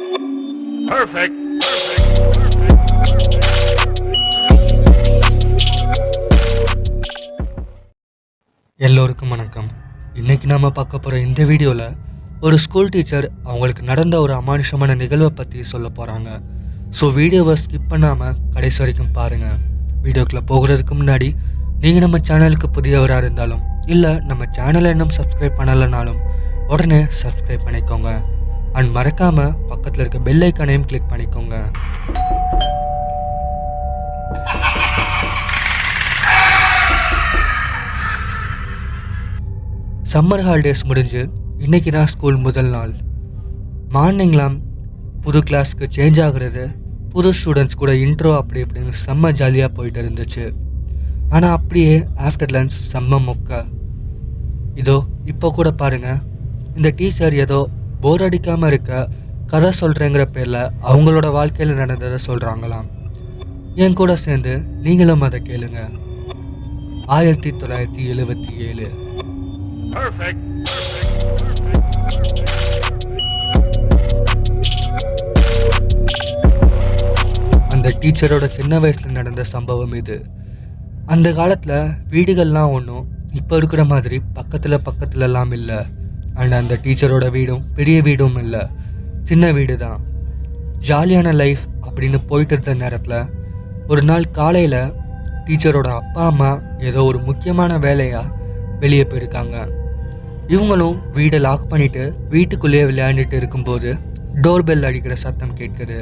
[0.00, 1.34] Perfect.
[8.80, 9.68] எல்லோருக்கும் வணக்கம்.
[10.14, 11.84] இன்னைக்கு நாம பார்க்க போகிற இந்த வீடியோவில்
[12.42, 16.30] ஒரு ஸ்கூல் டீச்சர் அவங்களுக்கு நடந்த ஒரு அமானுஷமான நிகழ்வை பற்றி சொல்ல போகிறாங்க
[16.90, 19.58] ஸோ வீடியோவை ஸ்கிப் பண்ணாமல் கடைசி வரைக்கும் பாருங்கள்
[20.02, 21.28] வீடியோக்குள்ளே போகிறதுக்கு முன்னாடி
[21.80, 26.20] நீங்கள் நம்ம சேனலுக்கு புதியவராக இருந்தாலும் இல்லை நம்ம சேனலை இன்னும் சப்ஸ்கிரைப் பண்ணலைனாலும்
[26.66, 28.10] உடனே சப்ஸ்கிரைப் பண்ணிக்கோங்க.
[28.78, 31.56] அண்ட் மறக்காமல் பக்கத்தில் இருக்க பெல் ஐக்கானையும் கிளிக் பண்ணிக்கோங்க.
[40.12, 41.22] சம்மர் ஹாலிடேஸ் முடிஞ்சு
[41.64, 42.92] இன்னைக்கு தான் ஸ்கூல் முதல் நாள்.
[43.96, 44.56] மார்னிங்லாம்
[45.24, 46.64] புது கிளாஸ்க்கு சேஞ்ச் ஆகுறது
[47.12, 50.44] புது ஸ்டூடெண்ட்ஸ் கூட இன்ட்ரோ அப்படி இப்படின்னு செம்ம ஜாலியாக போயிட்டு இருந்துச்சு.
[51.34, 51.92] ஆனால் அப்படியே
[52.28, 53.60] ஆஃப்டர் லன்ச் செம்ம மொக்க.
[54.82, 54.96] இதோ
[55.32, 56.20] இப்போ கூட பாருங்கள்
[56.78, 57.60] இந்த டீச்சர் ஏதோ
[58.02, 59.08] போர் அடிக்காமல் இருக்க
[59.46, 62.88] கதை சொல்கிறேங்கிற பேரில் அவங்களோட வாழ்க்கையில் நடந்ததை சொல்கிறாங்களாம்
[63.74, 64.52] என் கூட சேர்ந்து
[64.84, 65.80] நீங்களும் அதை கேளுங்க.
[67.06, 68.88] ஆயிரத்தி தொள்ளாயிரத்தி எழுபத்தி ஏழு.
[77.68, 80.24] அந்த டீச்சரோட சின்ன வயசில் நடந்த சம்பவம் இது.
[81.06, 81.78] அந்த காலத்தில்
[82.10, 85.80] வீடுகள்லாம் ஒன்றும் இப்போ இருக்கிற மாதிரி பக்கத்தில் பக்கத்துலலாம் இல்லை.
[86.40, 88.62] அண்ட் அந்த டீச்சரோட வீடும் பெரிய வீடும் இல்லை
[89.24, 90.00] சின்ன வீடு தான்
[90.88, 93.18] ஜாலியான லைஃப் அப்படின்னு போயிட்டு இருந்த நேரத்தில்
[93.86, 94.82] ஒரு நாள் காலையில்
[95.46, 96.50] டீச்சரோட அப்பா அம்மா
[96.88, 98.32] ஏதோ ஒரு முக்கியமான வேலையாக
[98.82, 99.56] வெளியே போயிருக்காங்க.
[100.54, 103.90] இவங்களும் வீடை லாக் பண்ணிட்டு வீட்டுக்குள்ளேயே விளையாண்டுட்டு இருக்கும்போது
[104.44, 105.98] டோர் பெல் அடிக்கிற சத்தம் கேட்குது.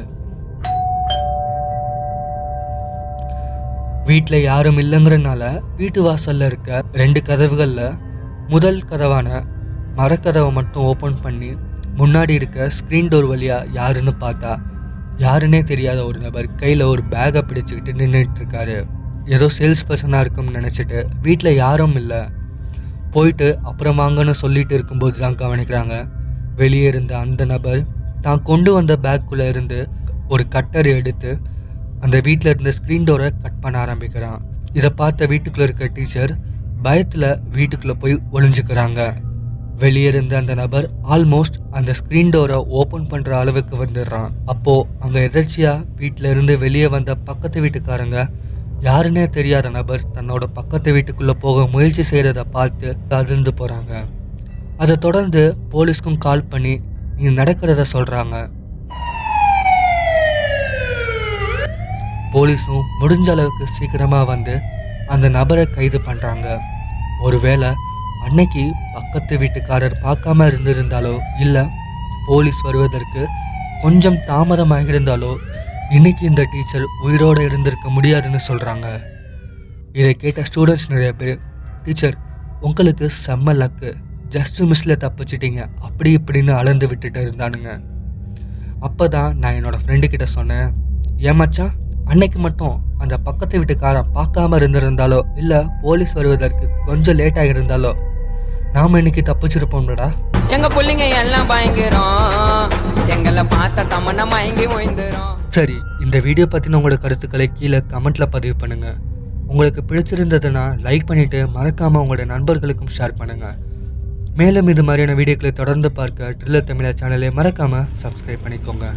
[4.09, 5.43] வீட்டில் யாரும் இல்லைங்கிறனால
[5.77, 7.99] வீட்டு வாசலில் இருக்க ரெண்டு கதவுகளில்
[8.49, 9.29] முதல் கதவான
[9.99, 11.51] மரக்கதவை மட்டும் ஓப்பன் பண்ணி
[12.01, 14.53] முன்னாடி இருக்க ஸ்க்ரீன் டோர் வழியாக யாருன்னு பார்த்தா
[15.25, 18.77] யாருன்னே தெரியாத ஒரு நபர் கையில் ஒரு பேக்கை பிடிச்சிக்கிட்டு நின்றுட்டு இருக்காரு
[19.37, 22.21] ஏதோ சேல்ஸ் பர்சனாக இருக்கும்னு நினச்சிட்டு வீட்டில் யாரும் இல்லை.
[23.15, 25.95] போயிட்டு அப்புறம் வாங்கன்னு சொல்லிட்டு இருக்கும்போது தான் கவனிக்கிறாங்க.
[26.61, 27.81] வெளியே இருந்த அந்த நபர்
[28.27, 29.79] தான் கொண்டு வந்த பேக்குள்ளே இருந்து
[30.33, 31.31] ஒரு கட்டர் எடுத்து
[32.05, 34.41] அந்த வீட்டில் இருந்த ஸ்க்ரீன் டோரை கட் பண்ண ஆரம்பிக்கிறான்.
[34.79, 36.35] இதை பார்த்த வீட்டுக்குள்ளே இருக்க டீச்சர்
[36.87, 39.03] பயத்தில் வீட்டுக்குள்ளே போய் ஒளிஞ்சுக்கிறாங்க.
[39.83, 44.31] வெளியே இருந்த அந்த நபர் ஆல்மோஸ்ட் அந்த ஸ்க்ரீன் டோரை ஓப்பன் பண்ணுற அளவுக்கு வந்துடுறான்.
[44.53, 48.19] அப்போது அங்கே எதர்ச்சியாக வீட்டில் இருந்து வெளியே வந்த பக்கத்து வீட்டுக்காரங்க
[48.87, 53.93] யாருன்னே தெரியாத நபர் தன்னோட பக்கத்து வீட்டுக்குள்ளே போக முயற்சி செய்கிறத பார்த்து அதிர்ந்து போகிறாங்க
[54.79, 56.75] அதை தொடர்ந்து போலீஸ்க்கும் கால் பண்ணி
[57.17, 58.37] இங்கே நடக்கிறத சொல்கிறாங்க
[62.35, 64.55] போலீஸும் முடிஞ்ச அளவுக்கு சீக்கிரமாக வந்து
[65.09, 66.47] அந்த நபரை கைது பண்ணுறாங்க
[67.23, 67.71] ஒருவேளை
[68.29, 68.63] அன்னைக்கு
[68.95, 71.63] பக்கத்து வீட்டுக்காரர் பார்க்காம இருந்திருந்தாலோ இல்லை
[72.27, 73.27] போலீஸ் வருவதற்கு
[73.83, 75.37] கொஞ்சம் தாமதமாக இருந்தாலோ
[75.91, 78.87] இன்னைக்கு இந்த டீச்சர் உயிரோடு இருந்திருக்க முடியாதுன்னு சொல்கிறாங்க
[79.93, 81.39] இதை கேட்ட ஸ்டூடெண்ட்ஸ் நிறைய பேர்
[81.85, 82.17] டீச்சர்
[82.61, 83.91] உங்களுக்கு செம்ம லக்கு
[84.29, 87.71] ஜஸ்ட் மிஸ்ஸில் தப்பிச்சிட்டிங்க அப்படி இப்படின்னு அளந்து விட்டுட்டு இருந்தானுங்க.
[88.81, 90.69] அப்போ தான் நான் என்னோடய ஃப்ரெண்டுக்கிட்ட சொன்னேன்
[91.17, 91.73] ஏமாச்சான்
[92.05, 97.93] அன்னைக்கு மட்டும் அந்த பக்கத்து வீட்டுக்காரன் பார்க்காம இருந்திருந்தாலோ இல்லை போலீஸ் வருவதற்கு கொஞ்சம் லேட்டாக இருந்தாலோ
[98.77, 100.07] நாம் இன்னைக்கு தப்பிச்சிருப்போம்லடா.
[100.55, 102.73] எங்க புள்ளைங்க எல்லாம் பயங்கரம்.
[103.15, 105.35] எங்களை பார்த்த தமன்னா மயங்கி ஓய்ந்துரும்.
[105.57, 108.99] சரி இந்த வீடியோ பற்றின உங்களோட கருத்துக்களை கீழே கமெண்ட்டில் பதிவு பண்ணுங்கள்
[109.51, 113.57] உங்களுக்கு பிடிச்சிருந்ததுன்னா லைக் பண்ணிவிட்டு மறக்காமல் உங்களோட நண்பர்களுக்கும் ஷேர் பண்ணுங்கள்
[114.41, 118.89] மேலும் இது மாதிரியான வீடியோக்களை தொடர்ந்து பார்க்க ட்ரில்லர் தமிழா சேனலை மறக்காமல் சப்ஸ்கிரைப் பண்ணிக்கோங்க.